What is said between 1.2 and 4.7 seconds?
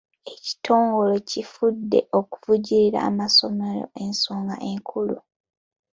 kifudde okuvujjirira amasomero ensonga